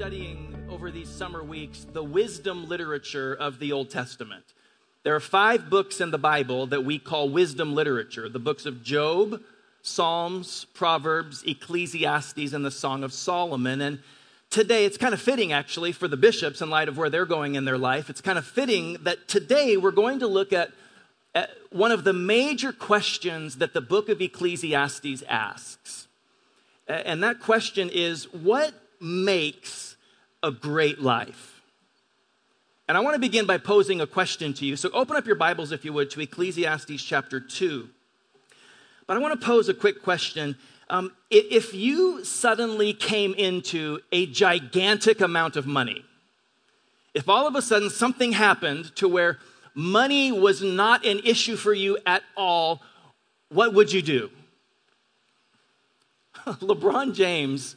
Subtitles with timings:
[0.00, 4.42] studying over these summer weeks the wisdom literature of the Old Testament.
[5.02, 8.82] There are five books in the Bible that we call wisdom literature the books of
[8.82, 9.42] Job,
[9.82, 13.82] Psalms, Proverbs, Ecclesiastes, and the Song of Solomon.
[13.82, 13.98] And
[14.48, 17.54] today, it's kind of fitting actually for the bishops in light of where they're going
[17.54, 18.08] in their life.
[18.08, 20.70] It's kind of fitting that today we're going to look at,
[21.34, 26.08] at one of the major questions that the book of Ecclesiastes asks.
[26.88, 29.89] And that question is what makes
[30.42, 31.60] a great life?
[32.88, 34.74] And I want to begin by posing a question to you.
[34.74, 37.88] So open up your Bibles, if you would, to Ecclesiastes chapter 2.
[39.06, 40.56] But I want to pose a quick question.
[40.88, 46.04] Um, if you suddenly came into a gigantic amount of money,
[47.14, 49.38] if all of a sudden something happened to where
[49.74, 52.82] money was not an issue for you at all,
[53.50, 54.30] what would you do?
[56.44, 57.76] LeBron James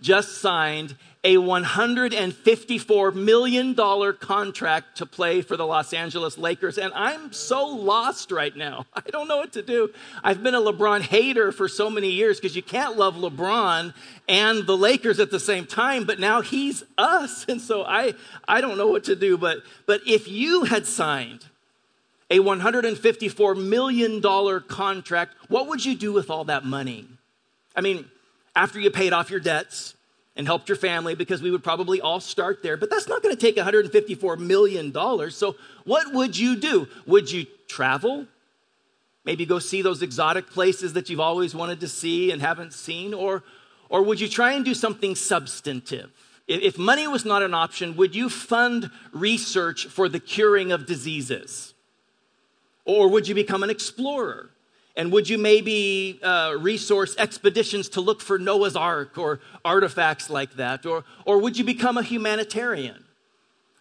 [0.00, 6.76] just signed a $154 million contract to play for the Los Angeles Lakers.
[6.76, 8.84] And I'm so lost right now.
[8.94, 9.90] I don't know what to do.
[10.22, 13.94] I've been a LeBron hater for so many years because you can't love LeBron
[14.28, 17.46] and the Lakers at the same time, but now he's us.
[17.48, 18.12] And so I,
[18.46, 19.38] I don't know what to do.
[19.38, 21.46] But, but if you had signed
[22.30, 24.20] a $154 million
[24.68, 27.06] contract, what would you do with all that money?
[27.74, 28.04] I mean,
[28.54, 29.94] after you paid off your debts
[30.36, 33.34] and helped your family, because we would probably all start there, but that's not going
[33.34, 34.92] to take $154 million.
[35.30, 35.54] So,
[35.84, 36.88] what would you do?
[37.06, 38.26] Would you travel?
[39.24, 43.14] Maybe go see those exotic places that you've always wanted to see and haven't seen?
[43.14, 43.42] Or,
[43.88, 46.10] or would you try and do something substantive?
[46.46, 51.72] If money was not an option, would you fund research for the curing of diseases?
[52.84, 54.50] Or would you become an explorer?
[54.96, 60.54] And would you maybe uh, resource expeditions to look for Noah's Ark or artifacts like
[60.54, 60.86] that?
[60.86, 63.04] Or, or would you become a humanitarian?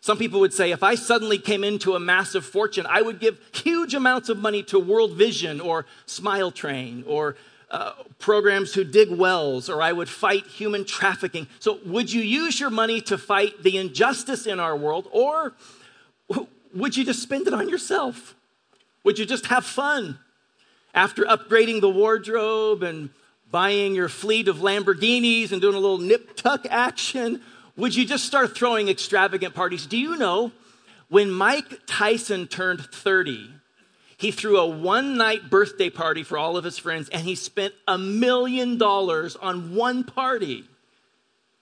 [0.02, 3.40] Some people would say, if I suddenly came into a massive fortune, I would give
[3.54, 7.38] huge amounts of money to World Vision or Smile Train or
[7.70, 11.48] uh, programs who dig wells, or I would fight human trafficking.
[11.60, 15.54] So, would you use your money to fight the injustice in our world, or
[16.76, 18.36] would you just spend it on yourself?
[19.04, 20.20] Would you just have fun?
[20.94, 23.09] After upgrading the wardrobe and
[23.50, 27.42] buying your fleet of Lamborghinis and doing a little nip tuck action,
[27.76, 29.88] would you just start throwing extravagant parties?
[29.88, 30.52] Do you know
[31.09, 33.50] when Mike Tyson turned 30,
[34.18, 37.74] he threw a one night birthday party for all of his friends and he spent
[37.88, 40.66] a million dollars on one party?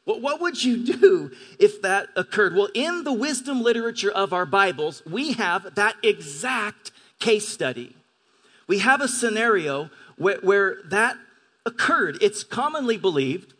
[0.06, 2.56] Well, what would you do if that occurred?
[2.56, 7.96] Well, in the wisdom literature of our Bibles, we have that exact case study
[8.72, 11.18] we have a scenario where, where that
[11.66, 12.18] occurred.
[12.22, 13.54] It's commonly believed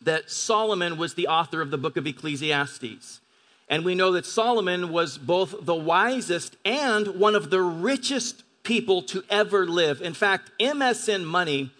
[0.00, 3.20] that Solomon was the author of the book of Ecclesiastes.
[3.68, 9.02] And we know that Solomon was both the wisest and one of the richest people
[9.02, 10.00] to ever live.
[10.00, 11.72] In fact, MSN Money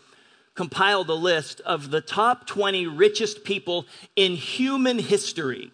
[0.56, 3.86] compiled a list of the top 20 richest people
[4.16, 5.70] in human history.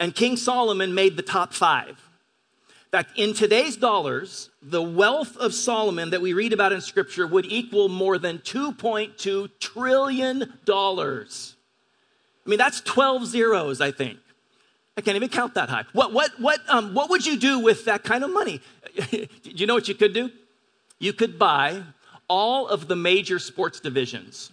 [0.00, 5.54] And King Solomon made the top five In fact, in today's dollars, the wealth of
[5.54, 10.52] Solomon that we read about in Scripture would equal more than $2.2 trillion.
[10.68, 11.24] I
[12.44, 14.18] mean, that's 12 zeros, I think.
[14.96, 15.84] I can't even count that high.
[15.92, 18.60] What, what, what, um, what would you do with that kind of money?
[19.10, 20.30] do you know what you could do?
[20.98, 21.82] You could buy
[22.28, 24.50] all of the major sports divisions.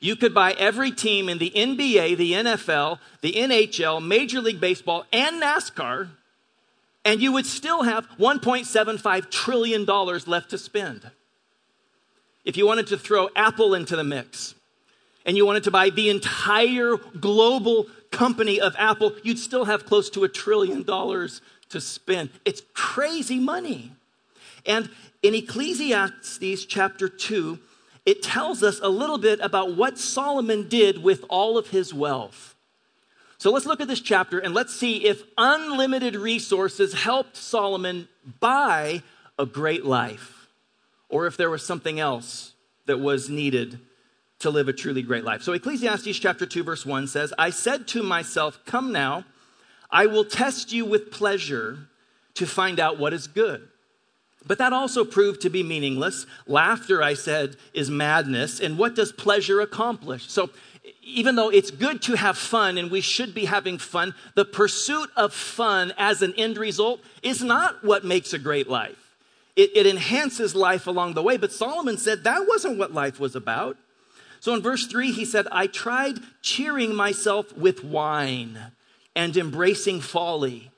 [0.00, 5.04] You could buy every team in the NBA, the NFL, the NHL, Major League Baseball,
[5.12, 6.08] and NASCAR
[7.04, 11.10] and you would still have $1.75 trillion left to spend.
[12.44, 14.54] If you wanted to throw Apple into the mix
[15.24, 20.10] and you wanted to buy the entire global company of Apple, you'd still have close
[20.10, 21.40] to a trillion dollars
[21.70, 22.30] to spend.
[22.44, 23.92] It's crazy money.
[24.66, 24.90] And
[25.22, 27.58] in Ecclesiastes chapter 2,
[28.04, 32.51] it tells us a little bit about what Solomon did with all of his wealth.
[33.42, 38.06] So let's look at this chapter and let's see if unlimited resources helped Solomon
[38.38, 39.02] buy
[39.36, 40.46] a great life
[41.08, 42.52] or if there was something else
[42.86, 43.80] that was needed
[44.38, 45.42] to live a truly great life.
[45.42, 49.24] So Ecclesiastes chapter 2 verse 1 says, "I said to myself, come now,
[49.90, 51.88] I will test you with pleasure
[52.34, 53.66] to find out what is good."
[54.46, 56.26] But that also proved to be meaningless.
[56.46, 58.60] Laughter, I said, is madness.
[58.60, 60.28] And what does pleasure accomplish?
[60.28, 60.50] So
[61.02, 65.10] even though it's good to have fun and we should be having fun, the pursuit
[65.16, 68.96] of fun as an end result is not what makes a great life.
[69.54, 71.36] It, it, enhances life along the way.
[71.36, 73.76] But Solomon said that wasn't what life was about.
[74.40, 78.58] So in verse 3, he said, I tried cheering myself with wine
[79.14, 80.71] and embracing folly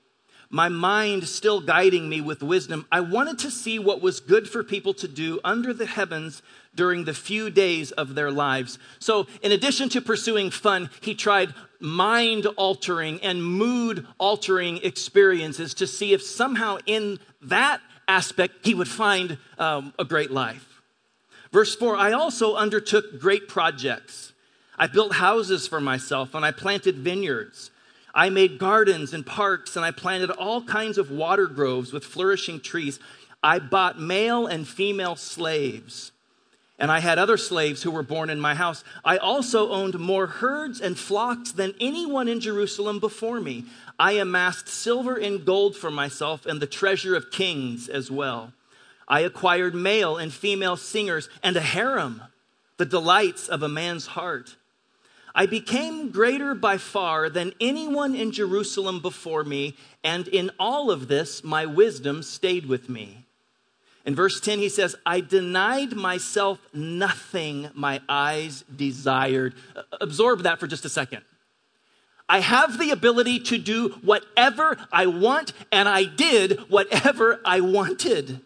[0.51, 4.63] my mind still guiding me with wisdom, I wanted to see what was good for
[4.63, 6.43] people to do under the heavens
[6.75, 8.79] during the few days of their lives.
[8.99, 15.87] So, in addition to pursuing fun, he tried mind altering and mood altering experiences to
[15.87, 20.83] see if somehow in that aspect he would find um, a great life.
[21.53, 24.33] Verse 4 I also undertook great projects.
[24.77, 27.71] I built houses for myself and I planted vineyards.
[28.15, 32.61] I made gardens and parks, and I planted all kinds of water groves with flourishing
[32.61, 33.01] trees.
[33.43, 36.13] I bought male and female slaves,
[36.79, 38.85] and I had other slaves who were born in my house.
[39.05, 43.65] I also owned more herds and flocks than anyone in Jerusalem before me.
[43.99, 48.53] I amassed silver and gold for myself and the treasure of kings as well.
[49.09, 52.23] I acquired male and female singers and a harem,
[52.77, 54.57] the delights of a man's heart.
[55.35, 61.09] I became greater by far than anyone in Jerusalem before me, and in all of
[61.09, 63.25] this, my wisdom stayed with me.
[64.07, 69.55] In verse 10, he says, I denied myself nothing my eyes desired.
[70.01, 71.23] Absorb that for just a second.
[72.29, 78.41] I have the ability to do whatever I want, and I did whatever I wanted.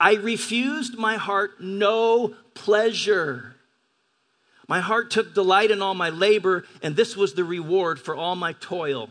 [0.00, 3.51] I refused my heart no pleasure.
[4.68, 8.36] My heart took delight in all my labor, and this was the reward for all
[8.36, 9.10] my toil.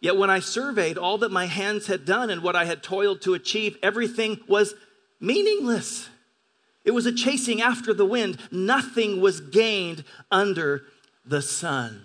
[0.00, 3.20] Yet when I surveyed all that my hands had done and what I had toiled
[3.22, 4.74] to achieve, everything was
[5.20, 6.08] meaningless.
[6.84, 8.38] It was a chasing after the wind.
[8.50, 10.84] Nothing was gained under
[11.24, 12.02] the sun.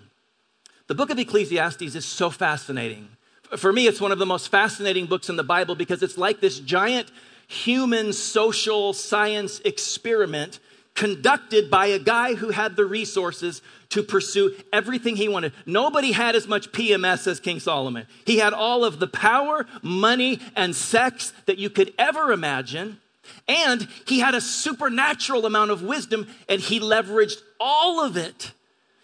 [0.86, 3.08] The book of Ecclesiastes is so fascinating.
[3.56, 6.40] For me, it's one of the most fascinating books in the Bible because it's like
[6.40, 7.10] this giant
[7.46, 10.58] human social science experiment
[10.94, 15.52] conducted by a guy who had the resources to pursue everything he wanted.
[15.66, 18.06] Nobody had as much PMS as King Solomon.
[18.24, 23.00] He had all of the power, money, and sex that you could ever imagine.
[23.48, 28.52] And he had a supernatural amount of wisdom, and he leveraged all of it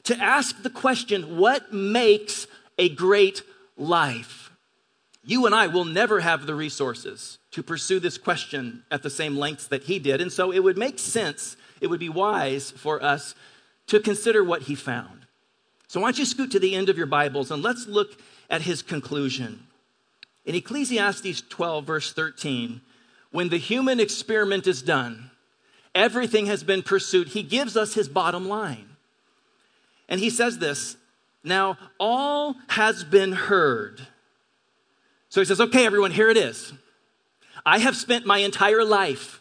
[0.05, 2.47] to ask the question what makes
[2.79, 3.43] a great
[3.77, 4.51] life?
[5.25, 9.37] You and I will never have the resources to pursue this question at the same
[9.37, 10.21] lengths that he did.
[10.21, 13.35] And so it would make sense it would be wise for us
[13.87, 15.27] to consider what he found.
[15.89, 18.63] So, why don't you scoot to the end of your Bibles and let's look at
[18.63, 19.67] his conclusion.
[20.45, 22.81] In Ecclesiastes 12, verse 13,
[23.31, 25.31] when the human experiment is done,
[25.95, 28.89] everything has been pursued, he gives us his bottom line.
[30.09, 30.97] And he says this
[31.45, 34.07] Now, all has been heard.
[35.29, 36.73] So he says, Okay, everyone, here it is.
[37.65, 39.40] I have spent my entire life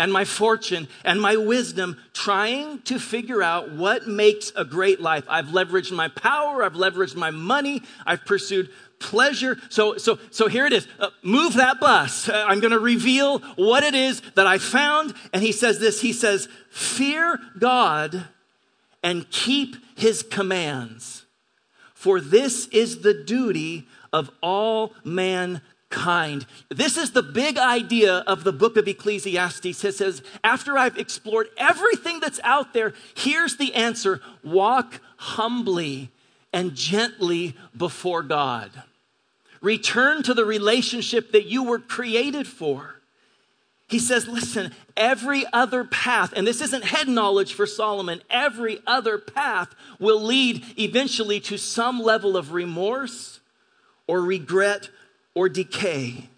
[0.00, 5.24] and my fortune and my wisdom trying to figure out what makes a great life.
[5.28, 9.58] I've leveraged my power, I've leveraged my money, I've pursued pleasure.
[9.68, 10.88] So, so, so here it is.
[10.98, 12.30] Uh, move that bus.
[12.30, 15.12] Uh, I'm going to reveal what it is that I found.
[15.34, 18.26] And he says this He says, Fear God
[19.02, 21.26] and keep his commands,
[21.92, 25.60] for this is the duty of all mankind
[25.90, 26.46] kind.
[26.68, 29.84] This is the big idea of the book of Ecclesiastes.
[29.84, 36.10] It says, after I've explored everything that's out there, here's the answer walk humbly
[36.52, 38.70] and gently before God.
[39.60, 42.96] Return to the relationship that you were created for.
[43.88, 49.18] He says, listen, every other path, and this isn't head knowledge for Solomon, every other
[49.18, 53.40] path will lead eventually to some level of remorse
[54.06, 54.88] or regret
[55.34, 56.28] or decay.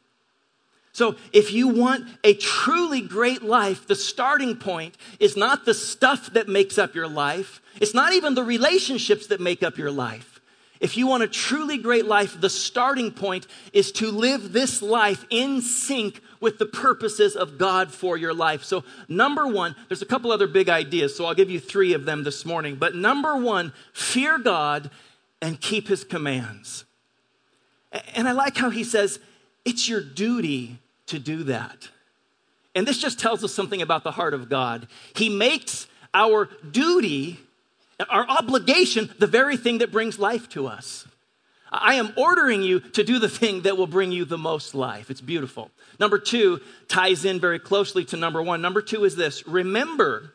[0.94, 6.34] So, if you want a truly great life, the starting point is not the stuff
[6.34, 7.62] that makes up your life.
[7.80, 10.40] It's not even the relationships that make up your life.
[10.80, 15.24] If you want a truly great life, the starting point is to live this life
[15.30, 18.64] in sync with the purposes of God for your life.
[18.64, 22.04] So, number one, there's a couple other big ideas, so I'll give you three of
[22.04, 22.74] them this morning.
[22.74, 24.90] But number one, fear God
[25.40, 26.84] and keep his commands.
[28.14, 29.18] And I like how he says,
[29.64, 31.88] it's your duty to do that.
[32.74, 34.88] And this just tells us something about the heart of God.
[35.14, 37.38] He makes our duty,
[38.08, 41.06] our obligation, the very thing that brings life to us.
[41.70, 45.10] I am ordering you to do the thing that will bring you the most life.
[45.10, 45.70] It's beautiful.
[45.98, 48.60] Number two ties in very closely to number one.
[48.60, 50.32] Number two is this remember.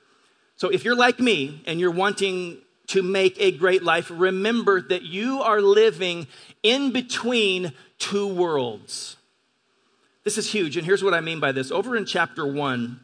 [0.55, 5.03] So if you're like me and you're wanting to make a great life, remember that
[5.03, 6.27] you are living
[6.63, 9.17] in between two worlds.
[10.23, 11.71] This is huge, and here's what I mean by this.
[11.71, 12.99] Over in chapter 1,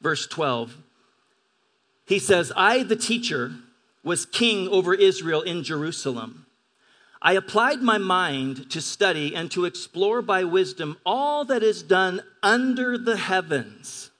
[0.00, 0.76] verse 12,
[2.06, 3.52] He says, I, the teacher,
[4.02, 6.46] was king over Israel in Jerusalem.
[7.22, 12.22] I applied my mind to study and to explore by wisdom all that is done
[12.42, 14.10] under the heavens.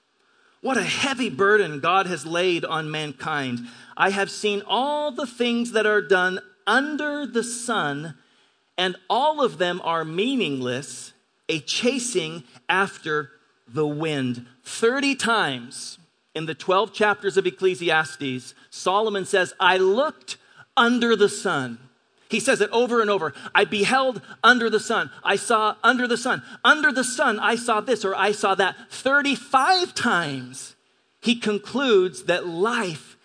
[0.61, 3.61] What a heavy burden God has laid on mankind.
[3.97, 8.15] I have seen all the things that are done under the sun,
[8.79, 11.13] and all of them are meaningless,
[11.49, 13.31] a chasing after
[13.67, 14.47] the wind.
[14.65, 15.99] 30 times
[16.35, 20.37] in the 12 chapters of Ecclesiastes, Solomon says, I looked
[20.77, 21.79] under the sun.
[22.29, 23.35] He says it over and over.
[23.53, 25.11] I beheld under the sun.
[25.25, 26.43] I saw under the sun.
[26.65, 28.77] Under the sun, I saw this or I saw that.
[28.91, 30.77] 35 times
[31.21, 33.17] he concludes that life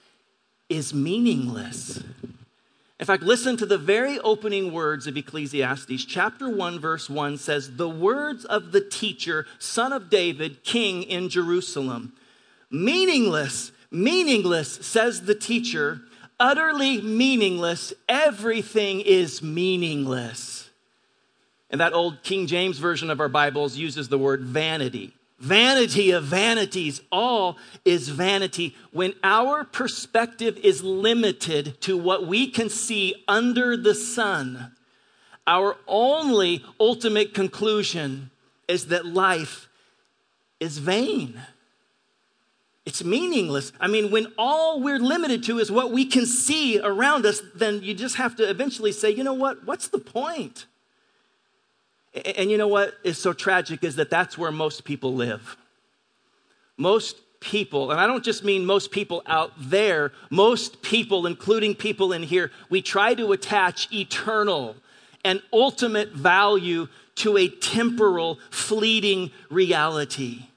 [0.70, 2.04] is meaningless.
[3.00, 6.06] In fact, listen to the very opening words of Ecclesiastes.
[6.06, 11.30] Chapter 1, verse 1 says, The words of the teacher, son of David, king in
[11.30, 12.14] Jerusalem.
[12.72, 16.02] Meaningless, meaningless, says the teacher,
[16.40, 17.94] utterly meaningless.
[18.08, 20.70] Everything is meaningless.
[21.70, 25.14] And that old King James version of our Bibles uses the word vanity.
[25.40, 28.76] Vanity of vanities, all is vanity.
[28.92, 34.72] When our perspective is limited to what we can see under the sun,
[35.46, 38.32] our only ultimate conclusion
[38.68, 39.68] is that life
[40.60, 41.40] is vain.
[42.86, 43.74] It's meaningless.
[43.80, 47.82] I mean, when all we're limited to is what we can see around us, then
[47.82, 49.66] you just have to eventually say, you know what?
[49.66, 50.66] What's the point?
[52.24, 55.58] And you know what is so tragic is that that's where most people live.
[56.78, 62.14] Most people, and I don't just mean most people out there, most people, including people
[62.14, 64.76] in here, we try to attach eternal
[65.24, 70.48] and ultimate value to a temporal, fleeting reality.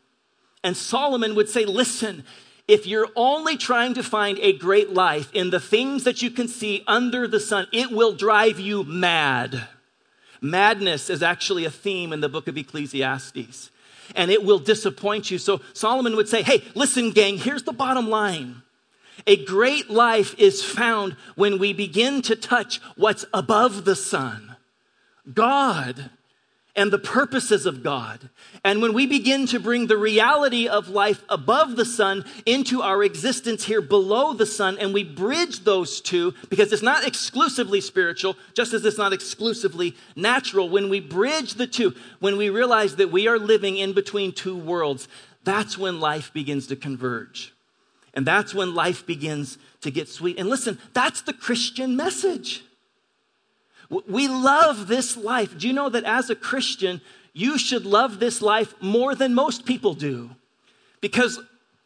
[0.62, 2.24] And Solomon would say, listen,
[2.66, 6.48] if you're only trying to find a great life in the things that you can
[6.48, 9.66] see under the sun, it will drive you mad.
[10.40, 13.70] Madness is actually a theme in the book of Ecclesiastes,
[14.14, 15.38] and it will disappoint you.
[15.38, 18.62] So Solomon would say, hey, listen, gang, here's the bottom line.
[19.26, 24.56] A great life is found when we begin to touch what's above the sun.
[25.32, 26.10] God
[26.78, 28.30] and the purposes of God.
[28.64, 33.02] And when we begin to bring the reality of life above the sun into our
[33.02, 38.36] existence here below the sun, and we bridge those two, because it's not exclusively spiritual,
[38.54, 43.10] just as it's not exclusively natural, when we bridge the two, when we realize that
[43.10, 45.08] we are living in between two worlds,
[45.42, 47.52] that's when life begins to converge.
[48.14, 50.38] And that's when life begins to get sweet.
[50.38, 52.62] And listen, that's the Christian message.
[53.90, 55.56] We love this life.
[55.58, 57.00] Do you know that as a Christian,
[57.32, 60.30] you should love this life more than most people do?
[61.00, 61.40] Because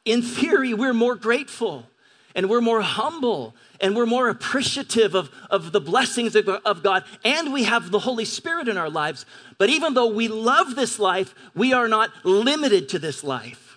[0.05, 1.87] in theory, we're more grateful
[2.35, 7.05] and we're more humble and we're more appreciative of, of the blessings of, of God,
[7.25, 9.27] and we have the Holy Spirit in our lives.
[9.59, 13.72] But even though we love this life, we are not limited to this life.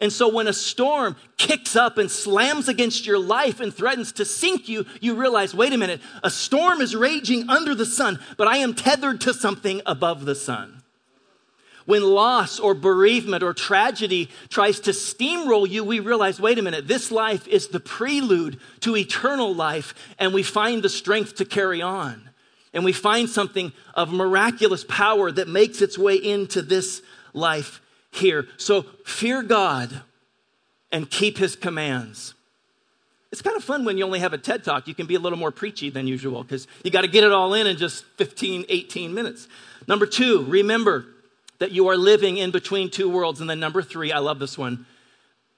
[0.00, 4.24] And so when a storm kicks up and slams against your life and threatens to
[4.24, 8.48] sink you, you realize, wait a minute, a storm is raging under the sun, but
[8.48, 10.82] I am tethered to something above the sun.
[11.86, 16.88] When loss or bereavement or tragedy tries to steamroll you, we realize, wait a minute,
[16.88, 21.82] this life is the prelude to eternal life, and we find the strength to carry
[21.82, 22.30] on.
[22.72, 27.80] And we find something of miraculous power that makes its way into this life
[28.14, 28.46] here.
[28.56, 30.02] So fear God
[30.92, 32.34] and keep his commands.
[33.32, 34.86] It's kind of fun when you only have a TED talk.
[34.86, 37.32] You can be a little more preachy than usual because you got to get it
[37.32, 39.48] all in in just 15, 18 minutes.
[39.88, 41.06] Number two, remember
[41.58, 43.40] that you are living in between two worlds.
[43.40, 44.86] And then number three, I love this one.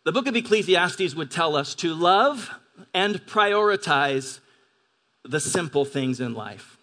[0.04, 2.50] The book of Ecclesiastes would tell us to love
[2.94, 4.40] and prioritize
[5.24, 6.78] the simple things in life.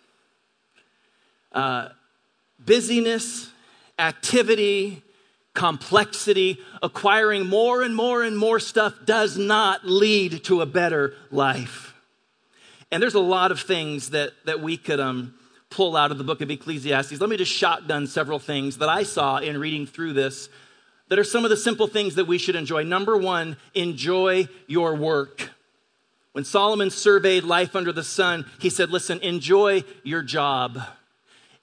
[1.52, 1.90] Uh,
[2.60, 3.50] busyness,
[3.98, 5.02] activity,
[5.54, 11.94] complexity, acquiring more and more and more stuff does not lead to a better life.
[12.92, 15.34] And there's a lot of things that, that we could um,
[15.70, 17.20] pull out of the book of Ecclesiastes.
[17.20, 20.50] Let me just shotgun several things that I saw in reading through this
[21.10, 22.84] that are some of the simple things that we should enjoy.
[22.84, 25.50] Number one, enjoy your work.
[26.32, 30.82] When Solomon surveyed life under the sun, he said, Listen, enjoy your job.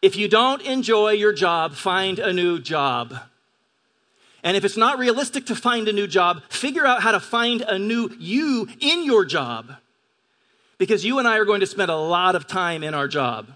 [0.02, 3.14] If you don't enjoy your job, find a new job.
[4.42, 7.62] And if it's not realistic to find a new job, figure out how to find
[7.62, 9.72] a new you in your job.
[10.78, 13.48] Because you and I are going to spend a lot of time in our job.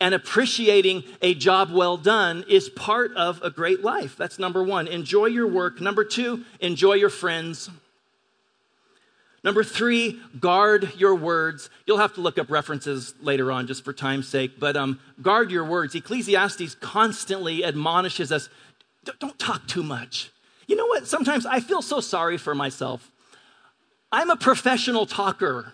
[0.00, 4.16] And appreciating a job well done is part of a great life.
[4.16, 4.88] That's number one.
[4.88, 5.80] Enjoy your work.
[5.80, 7.70] Number two, enjoy your friends.
[9.44, 11.68] Number three, guard your words.
[11.86, 15.50] You'll have to look up references later on just for time's sake, but um, guard
[15.50, 15.94] your words.
[15.94, 18.48] Ecclesiastes constantly admonishes us
[19.18, 20.30] don't talk too much.
[20.66, 21.06] You know what?
[21.06, 23.10] Sometimes I feel so sorry for myself.
[24.10, 25.72] I'm a professional talker.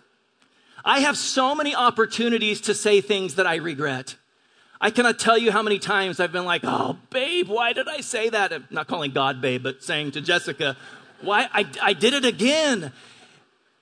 [0.84, 4.16] I have so many opportunities to say things that I regret.
[4.80, 8.00] I cannot tell you how many times I've been like, oh, babe, why did I
[8.00, 8.52] say that?
[8.52, 10.76] I'm not calling God babe, but saying to Jessica,
[11.20, 11.48] why?
[11.52, 12.92] I, I did it again.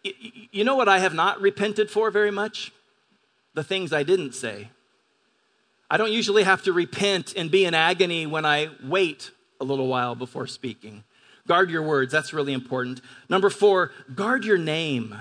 [0.03, 2.73] You know what I have not repented for very much?
[3.53, 4.71] The things I didn't say.
[5.91, 9.89] I don't usually have to repent and be in agony when I wait a little
[9.89, 11.05] while before speaking.
[11.47, 13.01] Guard your words, that's really important.
[13.29, 15.17] Number four, guard your name.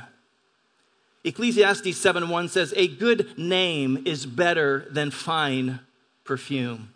[1.23, 5.79] Ecclesiastes 7 1 says, A good name is better than fine
[6.23, 6.93] perfume.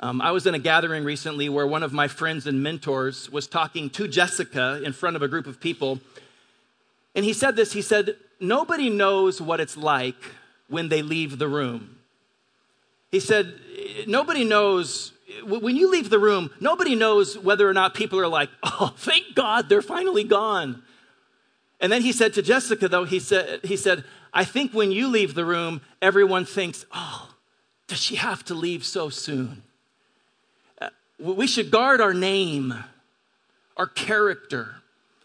[0.00, 3.48] Um, I was in a gathering recently where one of my friends and mentors was
[3.48, 6.00] talking to Jessica in front of a group of people.
[7.16, 10.22] And he said this he said, Nobody knows what it's like
[10.68, 11.96] when they leave the room.
[13.10, 13.54] He said,
[14.06, 15.12] Nobody knows,
[15.44, 19.34] when you leave the room, nobody knows whether or not people are like, Oh, thank
[19.34, 20.82] God they're finally gone.
[21.80, 25.08] And then he said to Jessica, though, he said, he said, I think when you
[25.08, 27.30] leave the room, everyone thinks, Oh,
[27.86, 29.62] does she have to leave so soon?
[30.80, 32.74] Uh, we should guard our name,
[33.76, 34.76] our character,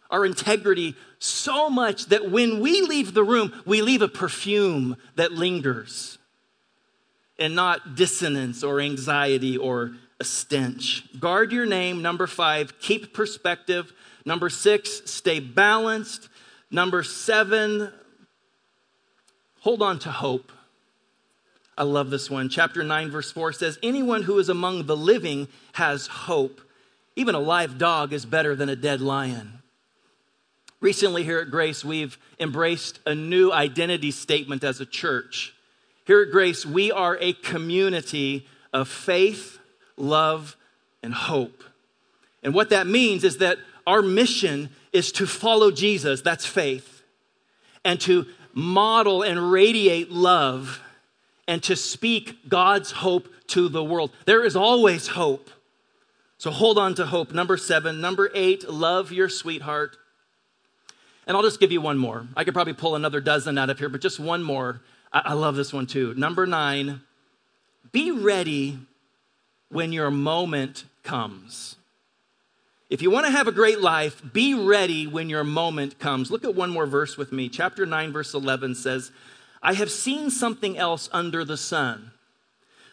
[0.10, 5.32] our integrity so much that when we leave the room, we leave a perfume that
[5.32, 6.18] lingers
[7.40, 11.04] and not dissonance or anxiety or a stench.
[11.20, 12.02] Guard your name.
[12.02, 13.92] Number five, keep perspective.
[14.26, 16.30] Number six, stay balanced.
[16.72, 17.92] Number seven,
[19.60, 20.52] hold on to hope.
[21.78, 22.50] I love this one.
[22.50, 26.62] Chapter 9, verse 4 says, Anyone who is among the living has hope.
[27.16, 29.60] Even a live dog is better than a dead lion.
[30.80, 35.54] Recently, here at Grace, we've embraced a new identity statement as a church.
[36.06, 39.60] Here at Grace, we are a community of faith,
[39.96, 40.58] love,
[41.02, 41.64] and hope.
[42.44, 47.04] And what that means is that our mission is to follow Jesus, that's faith,
[47.86, 50.82] and to model and radiate love
[51.48, 54.12] and to speak God's hope to the world.
[54.26, 55.50] There is always hope.
[56.38, 57.34] So hold on to hope.
[57.34, 58.02] Number seven.
[58.02, 59.98] Number eight, love your sweetheart.
[61.26, 62.28] And I'll just give you one more.
[62.36, 64.82] I could probably pull another dozen out of here, but just one more.
[65.14, 66.14] I, love this one too.
[66.16, 67.02] Number nine,
[67.92, 68.80] be ready
[69.70, 71.76] when your moment comes.
[72.90, 76.32] If you want to have a great life, be ready when your moment comes.
[76.32, 77.50] Look at one more verse with me.
[77.50, 79.12] Chapter 9, verse 11 says,
[79.62, 82.12] I have seen something else under the sun.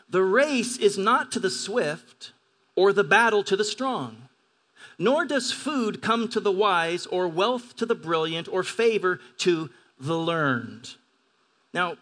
[0.08, 2.32] The race is not to the swift
[2.76, 4.28] or the battle to the strong,
[4.98, 9.70] nor does food come to the wise or wealth to the brilliant or favor to
[9.98, 10.94] the learned.
[11.72, 11.96] Now,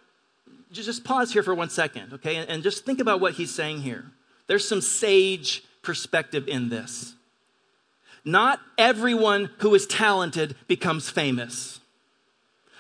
[0.72, 4.11] just pause here for one second, okay, and just think about what he's saying here.
[4.46, 7.14] There's some sage perspective in this.
[8.24, 11.81] Not everyone who is talented becomes famous.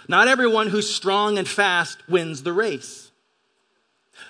[0.08, 3.10] Not everyone who's strong and fast wins the race.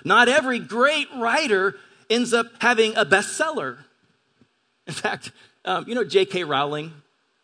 [0.03, 1.75] Not every great writer
[2.09, 3.77] ends up having a bestseller.
[4.87, 5.31] In fact,
[5.65, 6.43] um, you know J.K.
[6.43, 6.93] Rowling,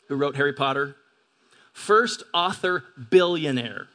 [0.08, 0.96] who wrote Harry Potter?
[1.74, 3.88] First author billionaire.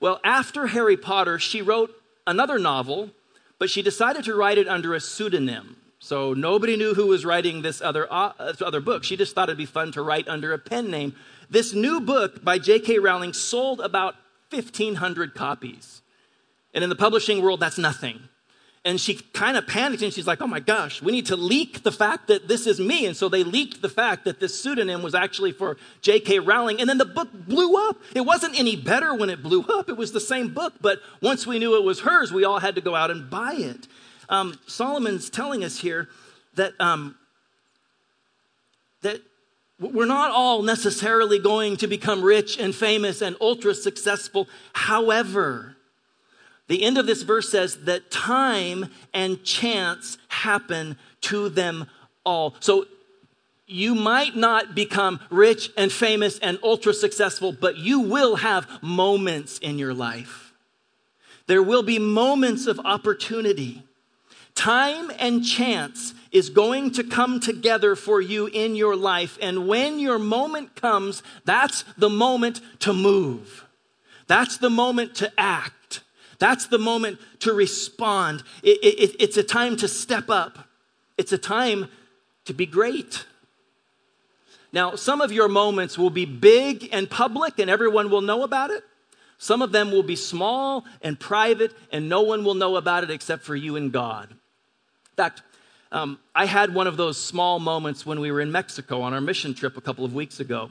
[0.00, 1.94] Well, after Harry Potter, she wrote
[2.26, 3.10] another novel,
[3.58, 5.76] but she decided to write it under a pseudonym.
[5.98, 8.32] So nobody knew who was writing this other, uh,
[8.64, 9.04] other book.
[9.04, 11.14] She just thought it'd be fun to write under a pen name.
[11.50, 12.98] This new book by J.K.
[12.98, 14.14] Rowling sold about
[14.50, 16.00] 1,500 copies.
[16.72, 18.29] And in the publishing world, that's nothing.
[18.82, 21.82] And she kind of panicked and she's like, oh my gosh, we need to leak
[21.82, 23.04] the fact that this is me.
[23.04, 26.38] And so they leaked the fact that this pseudonym was actually for J.K.
[26.38, 26.80] Rowling.
[26.80, 27.98] And then the book blew up.
[28.14, 30.74] It wasn't any better when it blew up, it was the same book.
[30.80, 33.52] But once we knew it was hers, we all had to go out and buy
[33.52, 33.86] it.
[34.30, 36.08] Um, Solomon's telling us here
[36.54, 37.16] that, um,
[39.02, 39.20] that
[39.78, 44.48] we're not all necessarily going to become rich and famous and ultra successful.
[44.72, 45.76] However,
[46.70, 51.88] the end of this verse says that time and chance happen to them
[52.24, 52.54] all.
[52.60, 52.86] So
[53.66, 59.58] you might not become rich and famous and ultra successful, but you will have moments
[59.58, 60.52] in your life.
[61.48, 63.82] There will be moments of opportunity.
[64.54, 69.36] Time and chance is going to come together for you in your life.
[69.42, 73.66] And when your moment comes, that's the moment to move.
[74.28, 76.02] That's the moment to act.
[76.40, 78.42] That's the moment to respond.
[78.64, 80.66] It, it, it's a time to step up,
[81.16, 81.88] it's a time
[82.46, 83.24] to be great.
[84.72, 88.70] Now, some of your moments will be big and public, and everyone will know about
[88.70, 88.84] it.
[89.36, 93.10] Some of them will be small and private, and no one will know about it
[93.10, 94.30] except for you and God.
[94.30, 95.42] In fact,
[95.90, 99.20] um, I had one of those small moments when we were in Mexico on our
[99.20, 100.70] mission trip a couple of weeks ago.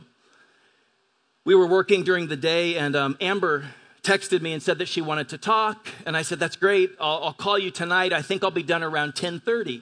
[1.43, 3.65] We were working during the day, and um, Amber
[4.03, 6.91] texted me and said that she wanted to talk, and I said, "That's great.
[6.99, 8.13] I'll, I'll call you tonight.
[8.13, 9.81] I think I'll be done around 10:30."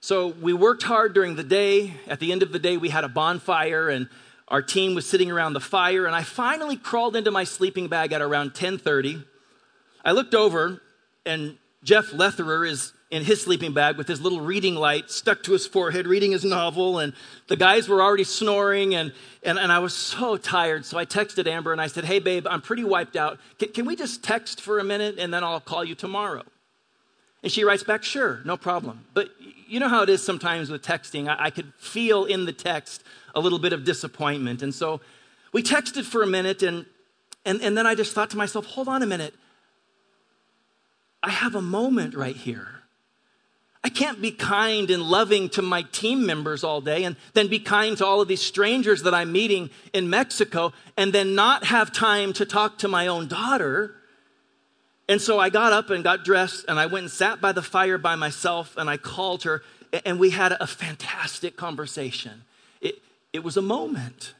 [0.00, 1.94] So we worked hard during the day.
[2.06, 4.08] At the end of the day, we had a bonfire, and
[4.48, 6.06] our team was sitting around the fire.
[6.06, 9.24] And I finally crawled into my sleeping bag at around 10:30.
[10.04, 10.80] I looked over,
[11.24, 15.52] and Jeff Letherer is in his sleeping bag with his little reading light stuck to
[15.52, 16.98] his forehead, reading his novel.
[16.98, 17.12] And
[17.46, 19.12] the guys were already snoring, and,
[19.44, 20.84] and, and I was so tired.
[20.84, 23.38] So I texted Amber and I said, Hey, babe, I'm pretty wiped out.
[23.58, 26.42] Can, can we just text for a minute and then I'll call you tomorrow?
[27.42, 29.04] And she writes back, Sure, no problem.
[29.14, 29.30] But
[29.68, 31.28] you know how it is sometimes with texting.
[31.28, 33.04] I, I could feel in the text
[33.36, 34.62] a little bit of disappointment.
[34.62, 35.00] And so
[35.52, 36.86] we texted for a minute, and,
[37.44, 39.34] and, and then I just thought to myself, Hold on a minute.
[41.22, 42.75] I have a moment right here.
[43.86, 47.60] I can't be kind and loving to my team members all day and then be
[47.60, 51.92] kind to all of these strangers that I'm meeting in Mexico and then not have
[51.92, 53.94] time to talk to my own daughter.
[55.08, 57.62] And so I got up and got dressed and I went and sat by the
[57.62, 59.62] fire by myself and I called her
[60.04, 62.42] and we had a fantastic conversation.
[62.80, 62.96] It,
[63.32, 64.34] it was a moment.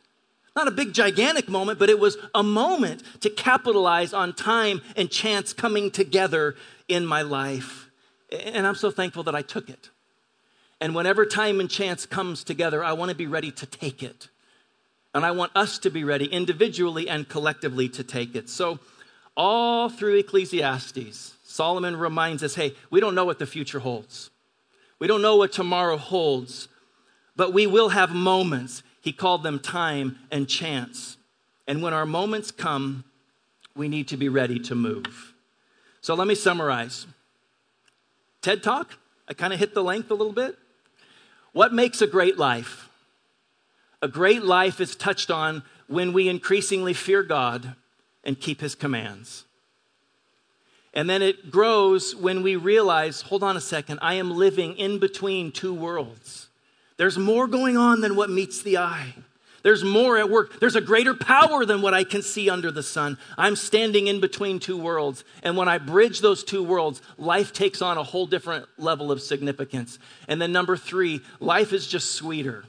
[0.57, 5.09] Not a big, gigantic moment, but it was a moment to capitalize on time and
[5.09, 6.57] chance coming together
[6.89, 7.86] in my life.
[8.31, 9.91] And I'm so thankful that I took it.
[10.81, 14.29] And whenever time and chance comes together, I want to be ready to take it.
[15.15, 18.51] And I want us to be ready individually and collectively to take it.
[18.51, 18.79] So,
[19.37, 24.31] all through Ecclesiastes, Solomon reminds us hey, we don't know what the future holds.
[24.99, 26.69] We don't know what tomorrow holds,
[27.35, 28.83] but we will have moments.
[29.01, 31.17] He called them time and chance.
[31.67, 33.05] And when our moments come,
[33.75, 35.35] we need to be ready to move.
[36.01, 37.07] So let me summarize.
[38.47, 38.97] TED Talk.
[39.27, 40.57] I kind of hit the length a little bit.
[41.51, 42.89] What makes a great life?
[44.01, 47.75] A great life is touched on when we increasingly fear God
[48.23, 49.47] and keep his commands.
[50.95, 55.01] And then it grows when we realize hold on a second, I am living in
[55.01, 56.47] between two worlds.
[56.99, 59.15] There's more going on than what meets the eye.
[59.66, 60.61] There's more at work.
[60.61, 63.18] There's a greater power than what I can see under the sun.
[63.37, 65.24] I'm standing in between two worlds.
[65.42, 69.20] And when I bridge those two worlds, life takes on a whole different level of
[69.20, 69.98] significance.
[70.29, 72.64] And then, number three, life is just sweeter.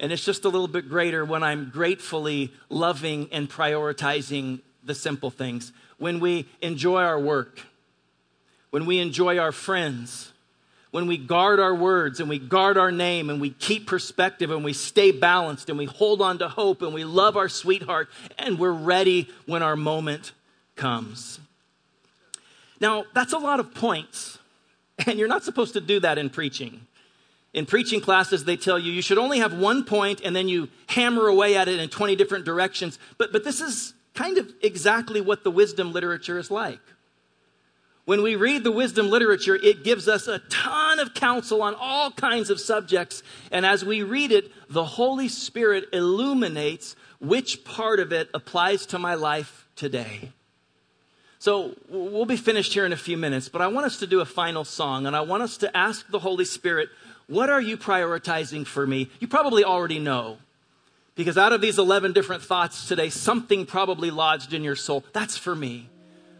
[0.00, 5.30] And it's just a little bit greater when I'm gratefully loving and prioritizing the simple
[5.30, 5.74] things.
[5.98, 7.60] When we enjoy our work,
[8.70, 10.32] when we enjoy our friends,
[10.90, 14.64] when we guard our words and we guard our name and we keep perspective and
[14.64, 18.58] we stay balanced and we hold on to hope and we love our sweetheart and
[18.58, 20.32] we're ready when our moment
[20.76, 21.40] comes.
[22.80, 24.38] Now, that's a lot of points,
[25.06, 26.86] and you're not supposed to do that in preaching.
[27.52, 30.68] In preaching classes, they tell you you should only have one point and then you
[30.86, 32.98] hammer away at it in 20 different directions.
[33.16, 36.80] But, but this is kind of exactly what the wisdom literature is like.
[38.08, 42.10] When we read the wisdom literature, it gives us a ton of counsel on all
[42.10, 43.22] kinds of subjects.
[43.52, 48.98] And as we read it, the Holy Spirit illuminates which part of it applies to
[48.98, 50.32] my life today.
[51.38, 54.20] So we'll be finished here in a few minutes, but I want us to do
[54.20, 56.88] a final song and I want us to ask the Holy Spirit,
[57.26, 59.10] what are you prioritizing for me?
[59.20, 60.38] You probably already know.
[61.14, 65.04] Because out of these 11 different thoughts today, something probably lodged in your soul.
[65.12, 65.90] That's for me.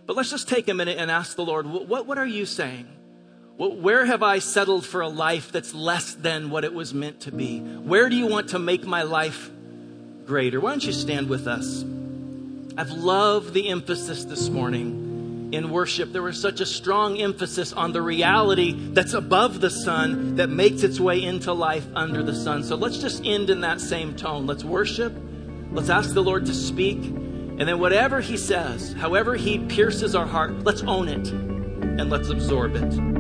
[0.09, 2.88] But let's just take a minute and ask the Lord, what, what are you saying?
[3.59, 7.31] Where have I settled for a life that's less than what it was meant to
[7.31, 7.61] be?
[7.61, 9.51] Where do you want to make my life
[10.25, 10.61] greater?
[10.61, 11.85] Why don't you stand with us?
[12.79, 16.11] I've loved the emphasis this morning in worship.
[16.11, 20.85] There was such a strong emphasis on the reality that's above the sun that makes
[20.85, 22.64] its way into life under the sun.
[22.64, 24.47] So let's just end in that same tone.
[24.47, 25.12] Let's worship.
[25.71, 27.28] Let's ask the Lord to speak.
[27.59, 32.29] And then whatever he says, however he pierces our heart, let's own it and let's
[32.29, 33.17] absorb it.